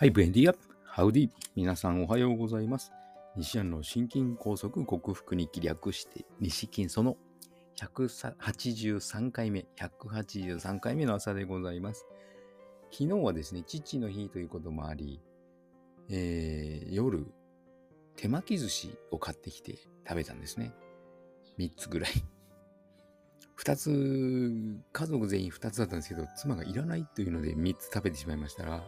[0.00, 0.54] はい、ブエンディア。
[0.84, 1.30] ハウディ。
[1.56, 2.92] 皆さんおはようございます。
[3.36, 7.16] 西安の心筋梗塞克服に気略して、西金その
[7.80, 12.06] 183回目、183回目の朝でございます。
[12.92, 15.20] 昨日はですね、父の日ということもあり、
[16.08, 17.26] えー、夜、
[18.14, 19.78] 手巻き寿司を買ってきて
[20.08, 20.72] 食べたんですね。
[21.58, 22.12] 3つぐらい。
[23.58, 28.86] 2つ、家族全員2つだったんですけど、妻がいらないというので3つ食べてしまいましたら、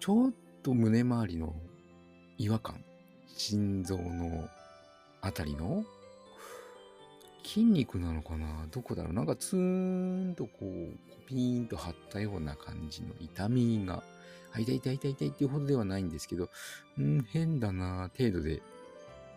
[0.00, 0.32] ちょっ
[0.62, 1.54] と胸周りの
[2.38, 2.82] 違和感、
[3.36, 4.48] 心臓の
[5.20, 5.84] あたりの
[7.44, 8.66] 筋肉なのかな？
[8.70, 9.12] どこだろう？
[9.12, 14.02] なんかツーンとこう、ピーンと張ったような感じの痛みが、
[14.54, 16.48] あ、痛い痛い痛い痛いっていうほどではないんですけど、
[16.98, 18.62] うん、変だな程度で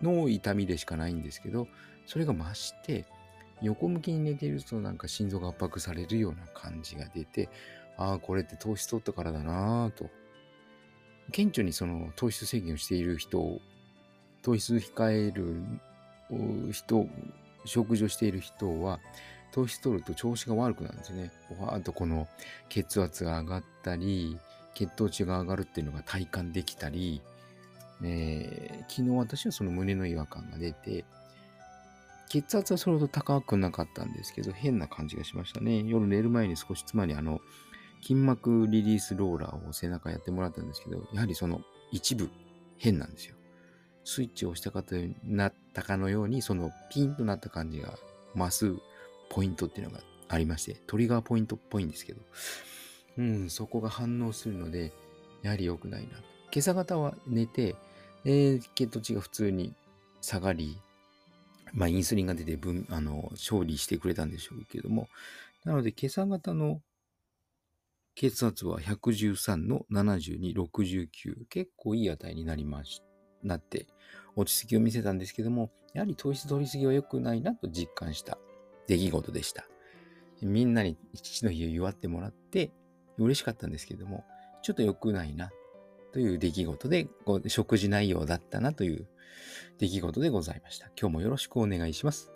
[0.02, 1.68] の痛みでしかないんですけど、
[2.06, 3.06] それが増して、
[3.62, 7.50] 横向きに寝ているとなんか心臓が圧迫されるような感じが出て、
[7.98, 10.09] ああ、これって糖質取ったからだなぁと
[11.32, 13.59] 顕著にその糖質制限をしている人、
[14.42, 15.64] 糖質控える
[16.72, 17.08] 人、
[17.66, 19.00] 食事をしている人は、
[19.52, 21.31] 糖質取ると調子が悪くなるんですね。
[21.59, 22.28] わーっとこの
[22.70, 24.38] 血圧が上がったり、
[24.73, 27.22] 血糖値が上がるっていうのが体感できたり、
[28.03, 31.05] えー、昨日私はその胸の違和感が出て、
[32.30, 35.83] 血圧はそれほど高くなかったんですけど、変な感じがしましたね。
[35.86, 37.42] 夜寝る前に少し、つまりあの、
[38.04, 42.30] 筋膜リリースローラーを背中やってもらったんですけど、やはりその一部
[42.78, 43.36] 変なんですよ。
[44.04, 47.98] スイッチを押したかとなったかのように、そのピンとなった感じが
[48.36, 48.76] 増す
[49.30, 52.22] ポイントっていうのがありまして、トリガーポイントっぽいんですけど、
[53.18, 54.92] うん、そこが反応するので、
[55.42, 56.10] やはり良くないな。
[56.52, 57.76] 今朝方は寝て、
[58.26, 59.73] えー、血糖値が普通に
[60.22, 60.78] 下がり、
[61.73, 65.08] まあ、インスリンが出て分、あの、勝利してくれたんでしょうけども、
[65.64, 66.82] なので、今朝方の
[68.16, 71.45] 血圧は113の72、69。
[71.50, 73.02] 結構いい値になりまし、
[73.44, 73.88] なって、
[74.36, 78.38] 落ち着きを見せたんですけども、やはり糖質取りすぎは良くないなと実感した
[78.88, 79.65] 出来事でした。
[80.42, 82.71] みんなに父の日を祝ってもらって
[83.17, 84.26] 嬉しかったんですけども、
[84.61, 85.52] ちょっと良くないな
[86.11, 87.08] という出来事で、
[87.48, 89.08] 食事内容だったなという
[89.77, 90.88] 出来事でございました。
[90.99, 92.33] 今日もよろしくお願いします。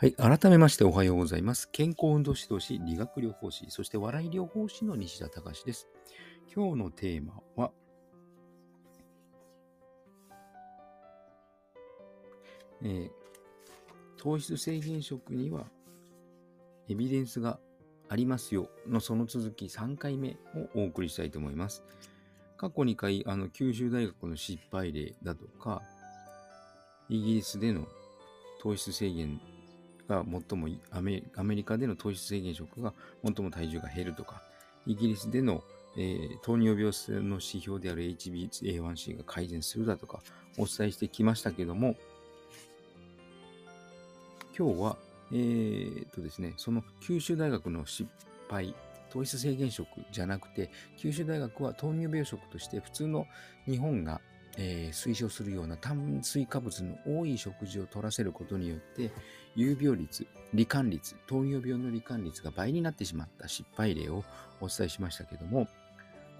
[0.00, 0.12] はい。
[0.12, 1.68] 改めましておはようございます。
[1.72, 5.88] 健康運動指導士、理学療法士、そして笑い療法士の西田隆です。
[6.54, 7.72] 今日のテーマは、
[12.84, 13.10] えー、
[14.16, 15.66] 糖質制限食には
[16.88, 17.58] エビデンスが
[18.08, 21.82] ありますよのその続き3回目をお送りしたいと思います。
[22.56, 25.82] 過去2回、あの、九州大学の失敗例だとか、
[27.08, 27.88] イギリスでの
[28.60, 29.40] 糖質制限
[30.08, 31.22] が最もアメ
[31.54, 34.42] リカでの糖質制限食が最も体重が減るとか、
[34.86, 35.62] イギリスでの、
[35.96, 36.92] えー、糖尿病
[37.22, 40.20] の指標である HbA1c が改善するだとか
[40.56, 41.94] お伝えしてきましたけども、
[44.58, 44.96] 今日は、
[45.30, 48.08] えー、とですね、その九州大学の失
[48.48, 48.74] 敗、
[49.10, 53.26] 糖質制限食じゃなくて、九州大学は糖尿病食として普通の
[53.66, 54.20] 日本が
[54.60, 59.12] えー、推奨するような炭水化物の多い食事を取らせることによって、
[59.54, 64.24] 有病率、罹患率、糖尿病の罹患率が倍になってしまった失敗例を
[64.60, 65.68] お伝えしましたけども、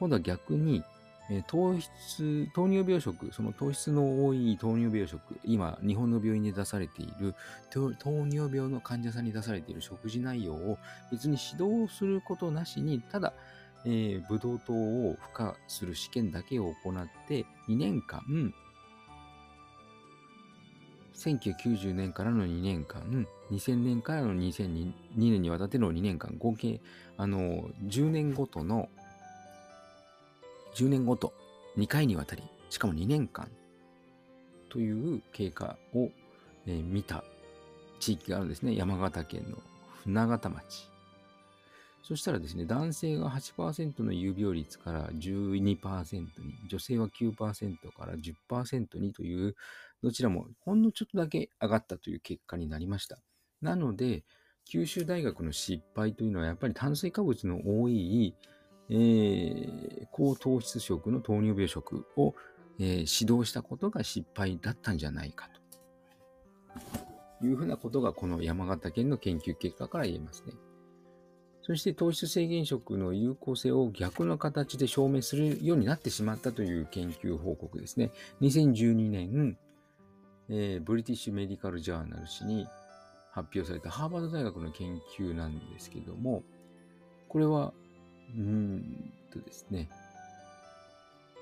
[0.01, 0.83] 今度は逆に、
[1.31, 7.37] えー、糖質、糖尿病食、その糖質の多い糖尿病食、今、日本の病院で出されている
[7.71, 10.78] 糖尿病の患者さんに出されている食事内容を
[11.12, 13.33] 別に指導することなしに、ただ、
[13.84, 18.22] えー、ブドウ糖を付加する試験だけを行って2年間、
[21.15, 26.81] 1990年からの2年間、2000年からの2002年にわたっての2年間、合計、
[27.16, 28.89] あの、10年ごとの、
[30.75, 31.33] 10年ごと、
[31.77, 33.49] 2回にわたり、しかも2年間
[34.69, 36.10] という経過を、
[36.66, 37.25] えー、見た
[37.99, 38.77] 地域があるんですね。
[38.77, 39.59] 山形県の
[40.05, 40.89] 船形町。
[42.03, 46.28] そしたらですね、男性が8%の有病率から12%に、
[46.68, 49.54] 女性は9%から10%にという、
[50.03, 53.18] どちらもほんのちょっとだけ上がったという結果になりました。
[53.60, 54.24] なので、
[54.65, 58.34] 九州大学の失敗というのはやっぱり炭水化物の多い、
[58.91, 62.34] えー、高糖質食の糖尿病食を、
[62.78, 65.48] えー、指導したことが失敗だったんじゃないか
[67.41, 70.53] というふうなことがこの山形県の研究結果から言えますね。
[71.68, 78.10] そして糖質制限食の有効性を逆の形で証明するようになってしまったという研究報告ですね。
[78.41, 79.59] 2012年、
[80.48, 82.66] えー、ブリティッシュメディカルジャーナル誌に
[83.32, 86.42] 発表されたハーバード大学の研究なんですけども、
[87.28, 87.74] これは、
[88.34, 89.91] うーんとですね、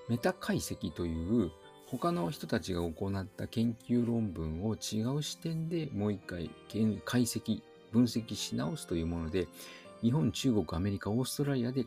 [0.08, 1.52] メタ解析という
[1.86, 6.50] 他の人たちが行った研究論文を違う視点でもう一回
[7.04, 7.62] 解析、
[7.92, 9.46] 分析し直すというもので、
[10.02, 11.86] 日本、中国、アメリカ、オーストラリアで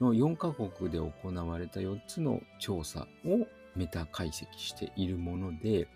[0.00, 5.88] の4カ国で行われた4つの調査をメタ解析しているもので、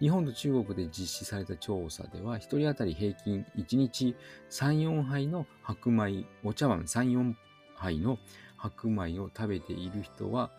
[0.00, 4.16] 日本と中国で実施された調査では、1人当たり平均1日
[4.50, 7.34] 3、4杯の白米、お茶碗3、4
[7.76, 8.18] 杯の
[8.56, 10.50] 白米を食べている人は、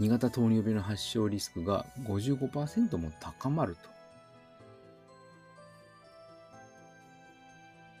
[0.00, 3.93] 2型糖尿病の発症リスクが55%も高まると。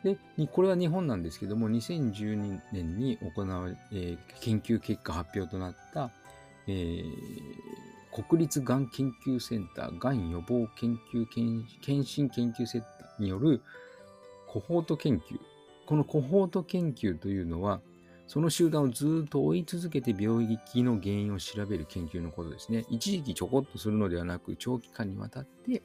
[0.04, 0.18] で、
[0.52, 6.10] これは日本なんですけども、2012年に行われ、えー、研究結果発表となった、
[6.66, 13.62] えー、国立がん研究センター、がん予防研究検診研究センターによる
[14.46, 15.40] コホート研究。
[15.86, 17.80] このコホート研究というのは、
[18.26, 22.84] その集団をずっと追い続けて病気の原因を調べる研究のことですね。
[22.90, 25.82] 一時期ちょこっとするのではなく、長期間にわたって、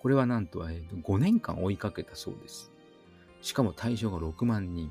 [0.00, 2.73] これはなんと5年間追いかけたそうです。
[3.44, 4.90] しかも対象が6万人。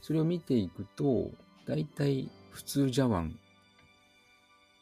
[0.00, 1.30] それを見ていくと、
[1.66, 3.38] だいたい普通茶碗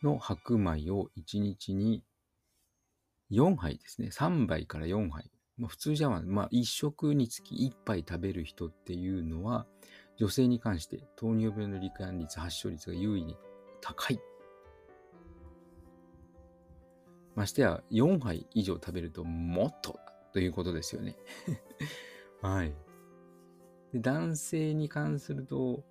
[0.04, 2.04] の白米を1日に
[3.32, 4.10] 4杯ですね。
[4.12, 5.28] 3杯から4杯。
[5.58, 9.66] まあ、普通茶碗、まあ、1食につき1杯食べる人っていうのは、
[10.16, 13.36] 女性に関して糖尿病の罹患率、発症率が優位に
[13.80, 14.20] 高い。
[17.34, 19.98] ましてや、4杯以上食べるともっと
[20.34, 21.16] ということですよね。
[22.42, 22.74] はい
[23.92, 24.00] で。
[24.00, 25.84] 男性に関すると、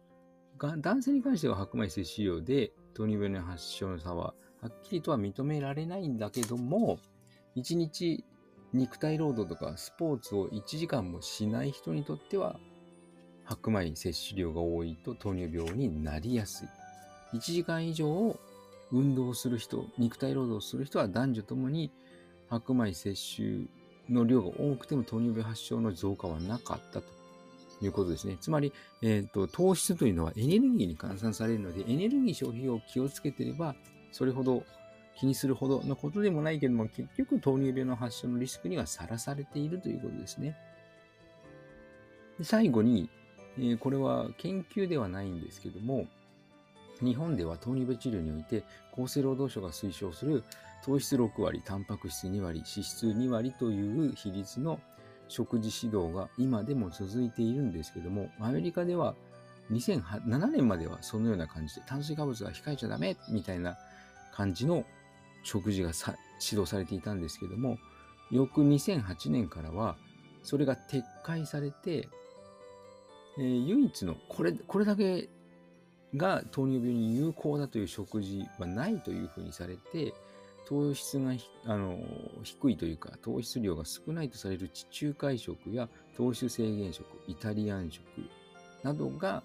[0.60, 7.00] 男性に関しては白米摂取量で糖尿病の発症の差ははっきりとは認められないんだけども、
[7.56, 8.26] 1日
[8.74, 12.60] 肉体労働とかスポーツを1時間もしない人にとっては、
[13.46, 17.38] 白米摂取量が多いと糖尿病になりやすい。
[17.38, 18.38] 1時間以上
[18.92, 21.94] 運動する人、肉体労働する人は男女ともに
[22.50, 23.70] 白米摂取
[24.10, 27.08] の量が多くても糖尿病発症の増加はなかったと
[27.82, 28.38] いうことですね。
[28.40, 33.76] つまり、えーと、糖質というのはエネルギーに換算されるので、エネルギー消費を気をつけていれば、
[34.12, 34.64] それほど
[35.16, 40.58] 気にするほどのことでもないけども、結局糖尿病の発症のリスクにはさらされているということですね。
[42.40, 43.10] で最後に、
[43.58, 46.08] えー、これは研究ではないんですけども、
[47.02, 48.64] 日本では糖尿病治療において
[48.94, 50.44] 厚生労働省が推奨する
[50.84, 54.80] 糖質6割、タンパク質2割、脂質2割という比率の
[55.30, 59.16] 食事指導が今でも続いているんですけども、アメリカでは
[59.72, 63.78] 2007年まではそのような感じで炭水化物は控えちゃダメみたいな
[64.34, 64.84] 感じの
[65.44, 65.92] 食事が
[66.42, 67.78] 指導されていたんですけども、
[68.30, 69.96] 翌2008年からは
[70.44, 72.10] それが撤回されて、
[73.40, 75.30] えー、唯一のこれ、これだけ
[76.16, 80.14] が糖尿病に有効だという食事はないというふうにされて、
[80.66, 81.34] 糖質が
[81.66, 82.00] あの
[82.44, 88.04] 低いというか、糖質量が少ないとされる地中海食や糖質制限食、イタリアン食
[88.84, 89.44] などが、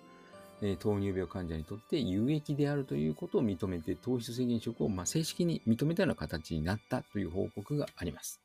[0.61, 8.41] えー、糖尿病患者にとって有益であるということを認めて、糖質制限食を、まあ、正式に認めたような形になったという報告があります。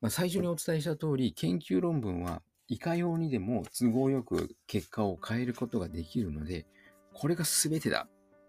[0.00, 6.66] まあ、最初にお伝えした通り、研究論文はいかようにでも都合よく結果を変えることができるので、
[7.12, 8.08] これが全てだ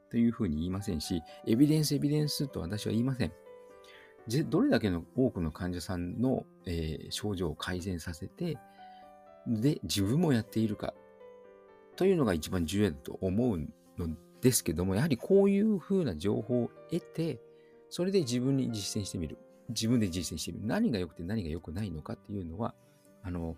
[0.09, 3.31] というふうに言いませんし、エビデンス、エビデンスと私は言いません。
[4.47, 8.57] どれだけの多くの患者さんの、えー、症状を改善させて、
[9.47, 10.93] で、自分もやっているか、
[11.95, 13.59] というのが一番重要だと思う
[13.97, 14.09] の
[14.41, 17.39] ですけども、やはりこういうふうな情報を得て、
[17.89, 19.37] それで自分に実践してみる。
[19.69, 20.67] 自分で実践してみる。
[20.67, 22.73] 何が良くて何が良くないのかっていうのは、
[23.23, 23.55] あの、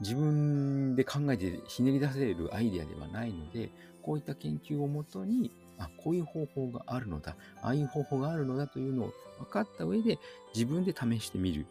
[0.00, 3.70] 自分で考えてひねり出せるアイデアではないので、
[4.02, 10.18] こういった研究をもとにあ、こういう方法があるのだ、ああいう方法があるのだというのを分かった上で
[10.54, 11.66] 自分で試してみる。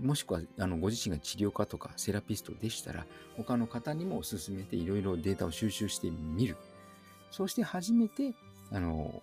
[0.00, 6.56] もしくはあのご自身が治療家とかセラピストでしたら、他の方にも勧めていろいろデータを収集してみる。
[7.30, 8.34] そして初めて、
[8.70, 9.22] あの、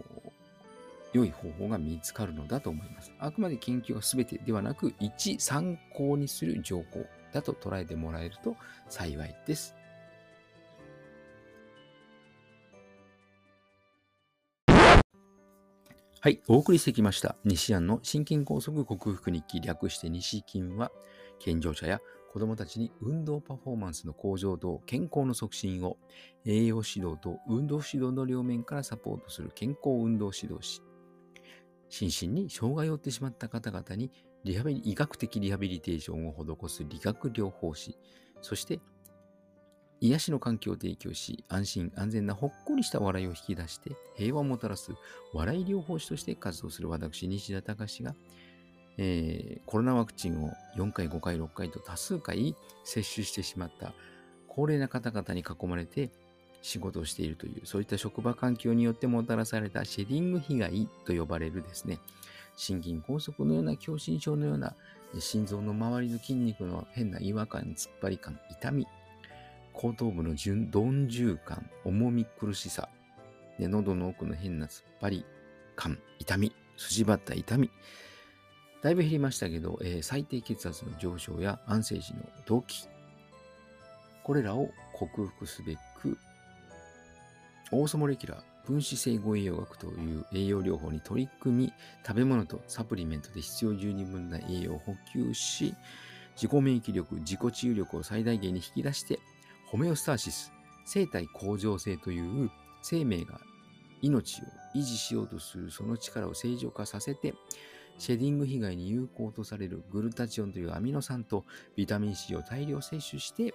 [1.11, 3.11] 良い方法が見つかるのだと思います。
[3.19, 8.55] あくまで研究が全てではなく、一参考にする情報だと捉えてもらえると
[8.89, 9.75] 幸いです。
[16.21, 17.37] はい、お送りしてきました。
[17.45, 20.91] 西安の心筋梗塞克服日記略して西筋は、
[21.39, 22.01] 健常者や
[22.33, 25.95] 子供たちに運動パフォーマンスの向上と健康の促進を
[26.45, 30.81] 栄養指導と運動指導の両面からサポートする健康運動指導士。
[31.87, 34.11] 心身に障害を負ってしまった方々に
[34.43, 37.97] リハビリ医学的リハビリテーションを施す理学療法士、
[38.41, 38.81] そして
[40.01, 44.93] 癒しの環境を提供し、安心安全なほっこりした笑いを引き出して平和をもたらす
[45.33, 48.15] 笑い療法士として活動する私、西田隆が、
[48.97, 53.93] えー、コロナワクチンを4回、5回、6回と多数回接種してしまった
[54.47, 56.09] 高齢な方々に囲まれて
[56.61, 61.99] 仕事をしているという、そういった職場環境によってもたらされたシェディング被害と呼ばれるですね、
[62.55, 64.75] 心筋梗塞のような狭心症のような
[65.17, 68.85] 心臓の周りの筋肉の変な違和感、突っ張り感、痛み、
[69.79, 72.89] 後頭部の鈍重感、重み苦しさ、
[73.57, 75.25] で喉の奥の変な突っ張り
[75.77, 77.71] 感、痛み、筋張った痛み、
[78.83, 82.89] だいぶ減りましたけど、えー、最低血圧の上昇や安静時の動悸、
[84.21, 86.17] これらを克服すべく、
[87.71, 91.73] オーソモレキュラー分子整合栄養学という栄養療法に取り組み、
[92.05, 95.73] 食べ物とサプリメントで必要十二分な栄養を補給し、
[96.35, 99.19] 自己免疫力、自己治癒力を最大限に引き出して、
[99.71, 100.51] ホメオスターシス、
[100.85, 102.49] 生体向上性という
[102.81, 103.39] 生命が
[104.01, 104.45] 命を
[104.75, 107.35] 維持しようとするその力を正常化させて、
[107.99, 111.45] シェディング被害に有効とされるグルタチオンというアミノ酸と
[111.75, 113.53] ビタミン C を大量摂取して、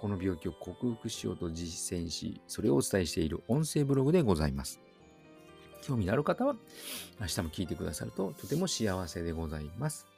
[0.00, 4.80] この病気を克服しようと実践し、それをお伝えしている音声ブログでございます。
[5.82, 6.56] 興味のある方は、
[7.20, 10.13] 明日も聞いてくださるととても幸せでございます。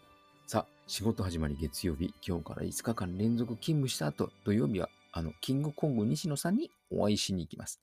[0.47, 7.81] さあ、仕事始まり月曜日、今日から5日間連続勤務した後、土曜日は、あの、キングコング西野さんにお会いしに行きます。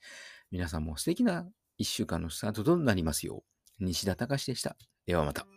[0.50, 1.46] 皆さんも素敵な
[1.78, 3.44] 1週間のスタートとなりますよ
[3.82, 3.84] う。
[3.84, 4.78] 西田隆でした。
[5.06, 5.53] ではまた。